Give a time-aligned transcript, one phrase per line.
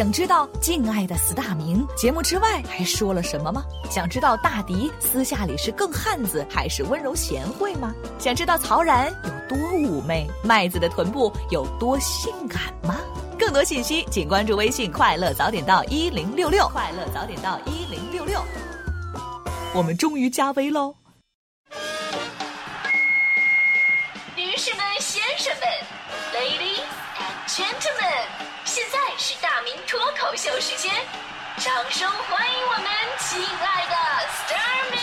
[0.00, 3.62] 想知道敬爱的四大名节目之外还说了什么吗？
[3.90, 7.94] 想知道大迪私下里是更汉子还是温柔贤惠吗？
[8.18, 12.96] 想知道曹然有多妩媚，麦子的臀部有多性感吗？
[13.38, 18.42] 更多信息请关注微信“快乐早点到一零六六”，快乐早点到一零六六。
[19.74, 20.94] 我们终于加微喽！
[24.34, 25.68] 女士们、先生们
[26.32, 26.88] ，Ladies
[27.18, 30.94] and Gentlemen，现在是大明脱口秀时间，
[31.56, 32.86] 掌声欢迎我们
[33.18, 33.96] 亲爱的
[34.28, 34.96] s t a r m y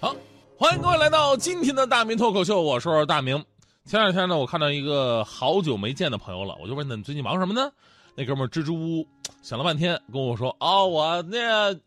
[0.00, 0.16] 好，
[0.56, 3.44] 欢迎各位来到今天的大明脱口秀，我是大明。
[3.84, 7.70] 前两天呢，我看到一个好久没见的朋友了，我就问他：“你最近忙什么呢？”
[8.16, 9.06] 那哥们支支吾吾
[9.42, 11.78] 想了半天，跟我说：“哦，我那，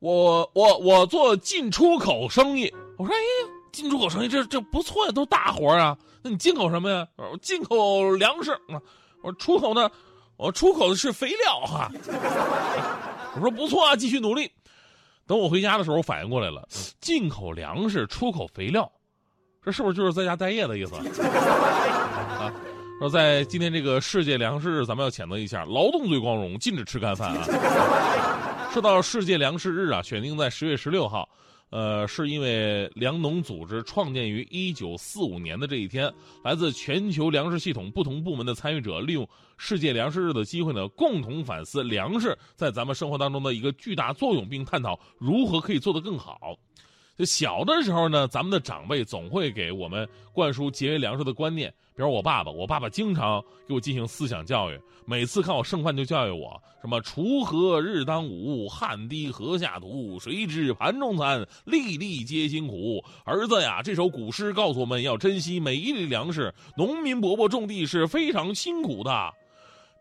[0.00, 3.18] 我我我做进出口生意。”我说：“哎，
[3.76, 5.94] 进出口生意这这不错呀，都大活啊。
[6.22, 7.06] 那你进口什么呀？
[7.16, 8.80] 我进口粮食啊。
[9.22, 9.90] 我说出口呢，
[10.38, 11.92] 我出口的是肥料哈。
[13.34, 14.50] 我说不错啊，继续努力。
[15.26, 16.66] 等我回家的时候，我反应过来了，
[17.02, 18.90] 进口粮食，出口肥料，
[19.62, 22.50] 这是不是就是在家待业的意思啊？
[22.98, 27.44] 说在今天这个世界粮食日，咱们要谴责一下劳动最光荣，禁止吃干饭啊！
[28.72, 31.28] 说到世界粮食日啊，选定在十月十六号，
[31.70, 36.12] 呃，是因为粮农组织创建于一九四五年的这一天，
[36.44, 46.56] 来自全球粮食系统不同部门的参与者，利用世界粮食日的机会呢，共同反思粮食在咱们生活当中的一个巨大作用，并探讨如何可以做得更好。
[47.16, 51.72] 就小的时候呢，咱们的长辈总会给我们灌输节约粮食的观念。
[51.96, 63.02] 比如我爸爸，我爸爸经常给我进行思想教育，每次看我剩饭就教育我什么“锄禾日当午，汗滴禾下土，谁知盘中餐，粒粒皆辛苦”。
[63.24, 69.32] 儿子呀，这首古诗告诉我们要珍惜每一粒粮食，农民伯伯种地是非常辛苦的。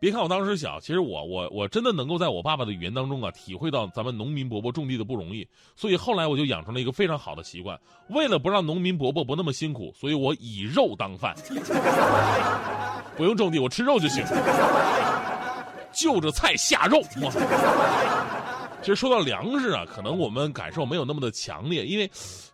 [0.05, 5.47] 别看我当时小，其实我我我真的能够在我爸爸的语言当中啊，体会到咱们农民伯伯种地的不容易。
[5.75, 7.75] 所以后来我就养成了一个非常好的习惯，
[8.09, 11.35] 为了不让农民伯伯不那么辛苦，所以我以肉当饭，
[13.17, 14.23] 不用种地，我吃肉就行，
[15.91, 17.01] 就着菜下肉。
[18.83, 22.07] 其实说到粮食啊，可能我们感受没有那么的强烈，因为，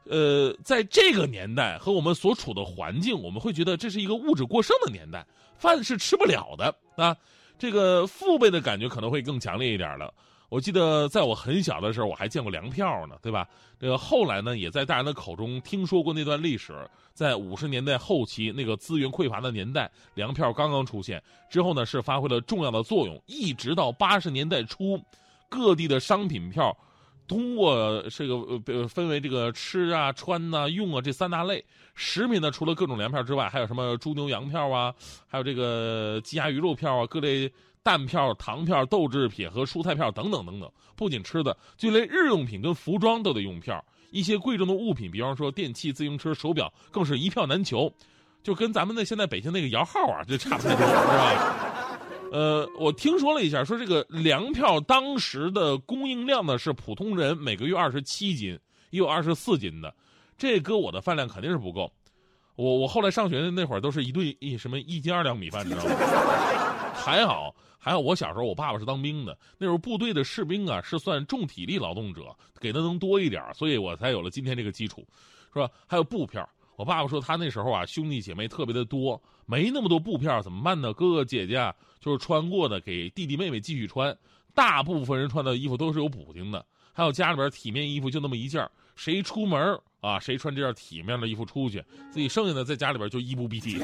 [0.05, 7.13] 呃，在这个年代和我们所处的环境，我们会觉得这是一个物质过剩的年代，饭是吃不了的啊。
[7.61, 10.11] 这个父辈的感觉可能会更强烈一点了。
[10.49, 13.47] 我记得在我很小的时候，我还见过粮票呢，对吧？
[13.79, 16.73] 这个后来呢，也在大人的口中听说过那段历史。
[17.13, 21.21] 在五十年代后期，那个资源匮乏的年代，粮票刚刚出现
[21.51, 24.99] 之后呢，是发挥了重要的作用，一直到八十年代初。
[25.47, 26.75] 各地的商品票，
[27.31, 31.63] 通过这个呃分为这个吃啊、穿呐、用啊这三大类。
[31.95, 34.93] 食品呢，除了各种粮票之外，还有什么猪牛羊票啊，
[35.29, 37.49] 还有这个鸡鸭鱼肉票啊，各类
[37.81, 40.69] 蛋票、糖票、豆制品和蔬菜票等等等等。
[40.97, 43.81] 不仅吃的，就连日用品跟服装都得用票。
[44.09, 47.89] 一些贵重的物品，比方说电器、自行车、手表，更是一票难求。
[48.43, 51.80] 就跟咱们那现在北京那个摇号啊，就差不多，是吧？
[52.31, 58.57] 呃，我听说了一下，说这个粮票当时的供应量呢是普通人每个月二十七斤，
[58.89, 59.93] 也有二十四斤的，
[60.37, 61.91] 这搁我的饭量肯定是不够。
[62.55, 65.95] 我我后来上学的那会儿都是一顿一什么一斤二两米饭，你知道吗？
[66.95, 75.05] 还 好还好，我小时候我爸爸是当兵的，那时候部队的士兵啊是算重体力劳动者，给的能多一点，所以我才有了今天这个基础，
[75.53, 75.69] 是吧？
[75.85, 76.47] 还有布票。
[76.75, 80.93] 我爸爸说，他那时候啊，兄弟姐妹特别的多，没那么多布片怎么办呢？
[80.93, 84.15] 哥哥姐姐啊，就是穿过的，给弟弟妹妹继续穿。
[84.53, 93.77] 大部分人穿的衣服都是有补丁的，还有家里边体面衣服就那么一件谁出门啊，谁穿这件体面的衣服出去，自己剩下的在家里边就衣不蔽体。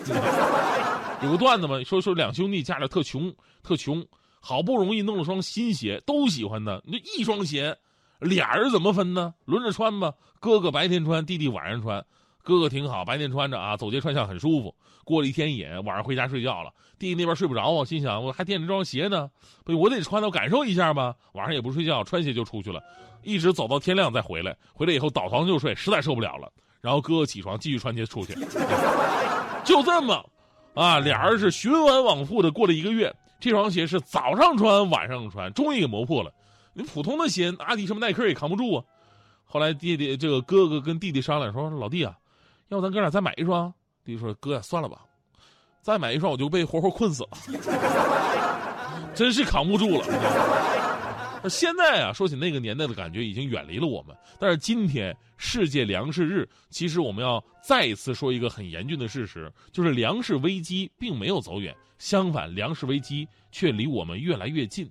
[1.23, 3.33] 有个段子嘛，说说两兄弟家里特穷，
[3.63, 4.05] 特穷，
[4.39, 7.77] 好不容易弄了双新鞋，都喜欢的，那一双鞋，
[8.19, 9.33] 俩人怎么分呢？
[9.45, 12.05] 轮着穿吧，哥哥白天穿，弟弟晚上穿。
[12.47, 14.73] 哥哥挺好，白天穿着啊，走街串巷很舒服。
[15.03, 16.71] 过了一天瘾，晚上回家睡觉了。
[16.97, 19.29] 弟弟那边睡不着啊，心想我还惦着这双鞋呢，
[19.65, 21.13] 不，我得穿我感受一下吧。
[21.33, 22.81] 晚上也不睡觉，穿鞋就出去了，
[23.21, 24.55] 一直走到天亮再回来。
[24.73, 26.49] 回来以后倒床就睡，实在受不了了。
[26.79, 28.33] 然后哥哥起床继续穿鞋出去，
[29.65, 30.25] 就这么，
[30.73, 33.13] 啊，俩人是循环往复的过了一个月。
[33.41, 36.31] 这双鞋是早上穿晚上穿，终于给磨破了。
[36.71, 38.83] 你普通的鞋，阿迪什么耐克也扛不住啊。
[39.45, 42.17] 后来弟弟这个哥哥跟弟弟商量说，老弟啊。
[42.69, 43.73] 要不咱哥俩再买一双？
[44.03, 45.01] 弟弟说：“哥呀，算了吧，
[45.81, 47.29] 再买一双我就被活活困死了，
[49.13, 50.05] 真是扛不住了。”
[51.49, 54.15] 现在啊，说起那个年代的感觉，已经远离了我们。
[54.39, 64.89] 但是今天世界粮食日，其实我们要再一次说一个很严峻的事实，就是粮食危机并没有走远，相反，粮食危机却离我们越来越近。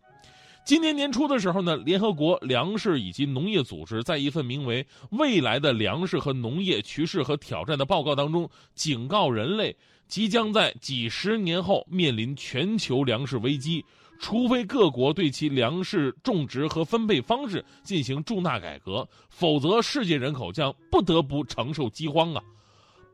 [0.66, 4.82] 今年年初的时候呢，联合国粮食以及农业组织在一份名为
[5.12, 9.76] 《未来的粮食和农业趋势和挑战》的报告当中，警告人类
[10.08, 13.84] 即将在几十年后面临全球粮食危机，
[14.18, 22.42] 除非各国对其粮食种植和分配方式进行重大改革，否则世界人口将不得不承受饥荒啊！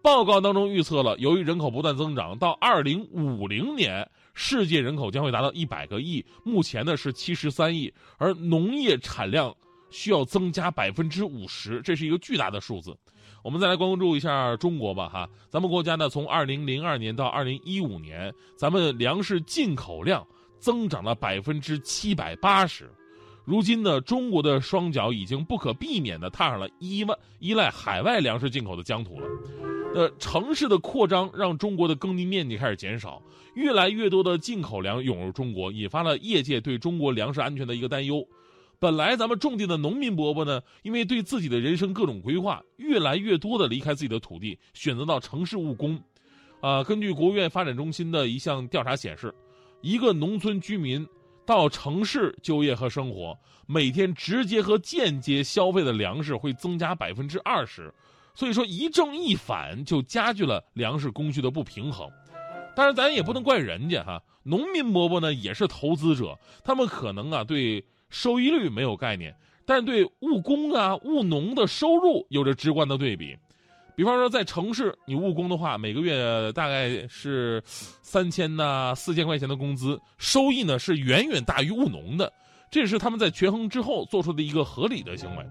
[0.02, 4.08] 报告当中预测了，由于人口不断增长，到二零五零年。
[4.34, 9.54] 世界人口将会达到一百个亿，目前呢是七十三亿，而农业产量
[9.90, 12.96] 需要增加百分之五十，这是一个巨大的数字。
[13.44, 20.26] 我们再来关注一下中国吧，哈，咱们国家呢从二零零二年到二零一五年，咱们粮食进口量
[20.58, 22.88] 增长了百分之七百八十，
[23.44, 29.26] 如今呢，中国的双脚已经不可避免地踏上了依赖依赖海外粮食进口的疆土了。
[29.94, 33.22] 呃，城市的扩张让中国的耕地面积开始减少，
[33.54, 38.26] 越来越多的进口粮涌入中国，引发了业界对中国粮食安全的一个担忧。
[38.78, 46.02] 本来咱们种地的农民伯伯呢，因为对自己的人生各种规划，越来越多的离开自己的土地，选择到城市务工。
[46.62, 49.32] 啊，根据国务院发展中心的一项调查显示，
[49.82, 51.06] 一个农村居民
[51.44, 57.92] 到城市就业和生活，每天直接和间接消费的粮食会增加百分之二十。
[58.34, 62.08] 所以说一正一反就加剧了粮食供需的不平衡，
[62.74, 69.34] 当然咱也不能怪人家哈，农民伯伯呢也是投资者，他们可能啊对收益率没有概念，
[69.66, 73.36] 但对务工啊务农的收入有着直观的对比。
[73.94, 82.32] 比方说在城市你务工的话，每个月大概是三千呐四千块钱的工资，收益呢是远远大于务农的，
[82.70, 85.44] 这是他们在权衡之后做出的一个合理的行为。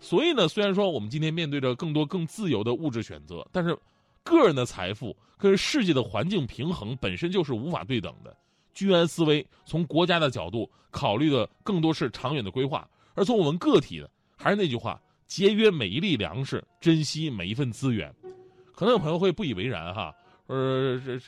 [0.00, 3.76] 所以呢，虽然说我们今天面对着更多更自由的物质选择，但是
[4.22, 8.36] 个人的财富跟世界的环境平衡本身就是无法对等的。
[8.74, 18.14] 居安思危，从国家的角度考虑的更多是长远的规划，而从我们个体的，还是那句话：节约每一粒粮食，珍惜每一份资源。
[18.74, 20.14] 可能有朋友会不以为然哈，
[20.46, 21.18] 呃，这。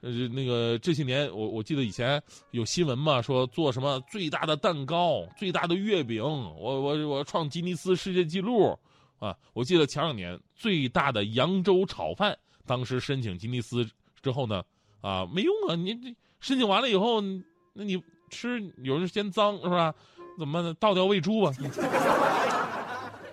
[0.00, 8.78] 呃，那个这些年，我我记得以前有新闻嘛，说做什么最大的蛋糕、最大的月饼，我我我创吉尼斯世界纪录，
[9.18, 9.36] 啊！
[9.52, 12.36] 我记得前两年最大的扬州炒饭，
[12.66, 13.86] 当时申请吉尼斯
[14.22, 14.62] 之后呢，
[15.00, 15.74] 啊，没用啊！
[15.74, 19.94] 你这申请完了以后，那你吃有人嫌脏是吧？
[20.38, 21.52] 怎么倒掉喂猪吧？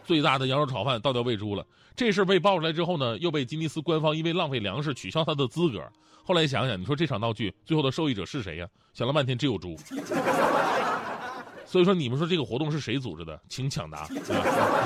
[0.07, 5.83] 最大的羊肉炒饭倒掉喂猪了，这事被爆出来之后呢，又被吉尼斯官方因为浪费粮食取消他的资格。
[6.23, 8.67] 后来想想，你说这场闹剧最后的受益者是谁呀？
[8.93, 9.75] 想了半天，只有猪。
[11.65, 13.37] 所以说，你们说这个活动是谁组织的？
[13.49, 14.07] 请抢答。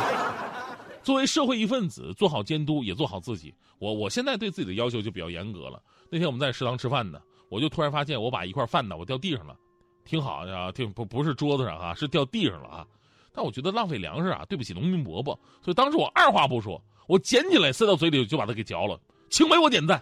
[1.04, 3.54] 作为社会一份子，做好监督，也做好自己。
[3.78, 5.80] 我我现在对自己的要求就比较严格了。
[6.10, 9.56] 那天我们在食堂吃饭呢，我就突然发现我把一块饭呢，我掉地上了。
[10.04, 12.88] 挺好啊，挺不不是桌子上啊，是掉地上了啊。
[13.34, 15.34] 但我觉得浪费粮食啊，对不起农民伯伯，
[15.64, 19.00] 所以当时我二话不说，我捡起来塞到嘴里就把它给嚼了，
[19.30, 20.02] 请为我点赞。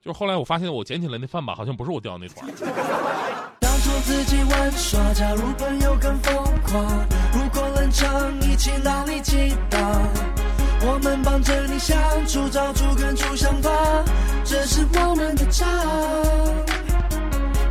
[0.00, 2.48] 就是后来我发现我捡起来那饭吧，好像不是我掉的那团。
[3.60, 9.80] 当初自己玩耍，假如朋友更疯狂，如果冷场，一起脑力激荡，
[10.80, 13.70] 我们帮着你相处，找出根出想法，
[14.44, 15.68] 这是我们的唱。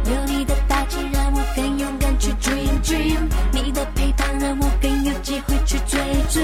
[0.05, 0.45] 有你，
[1.57, 3.17] 更勇敢去 dream dream，
[3.51, 5.99] 你的陪伴让我更有机会去追
[6.29, 6.43] 追，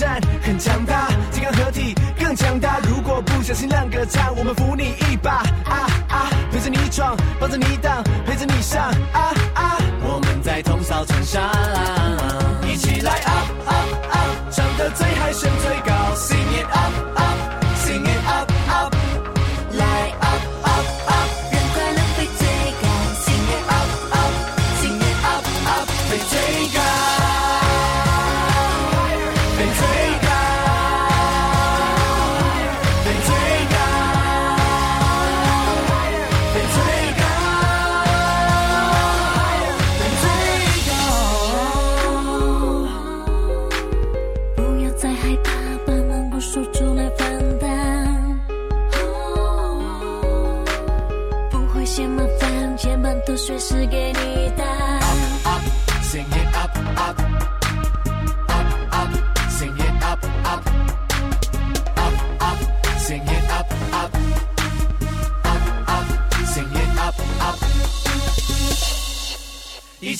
[0.00, 2.78] 战很强大，金刚合体更强大。
[2.88, 5.42] 如果不小心乱歌唱，我们扶你一把。
[5.66, 8.82] 啊啊，陪着你闯，帮着你挡，陪着你上。
[9.12, 9.20] 啊
[9.54, 11.42] 啊，我们在同扫城上，
[12.66, 13.32] 一起来啊
[13.66, 13.72] 啊
[14.10, 14.16] 啊
[14.50, 16.14] 唱得最嗨，声最高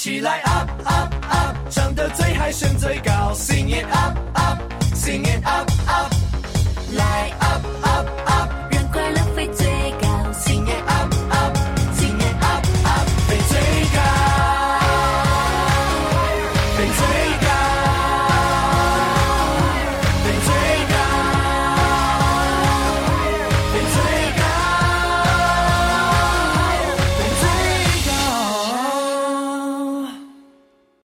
[0.01, 4.30] 起来 up up up，唱得最嗨，声最高，Sing it up。